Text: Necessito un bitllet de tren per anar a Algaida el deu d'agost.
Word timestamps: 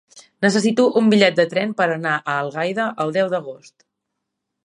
Necessito 0.43 0.85
un 1.01 1.11
bitllet 1.13 1.35
de 1.39 1.45
tren 1.51 1.75
per 1.81 1.87
anar 1.97 2.15
a 2.21 2.39
Algaida 2.45 2.87
el 3.05 3.15
deu 3.19 3.31
d'agost. 3.35 3.89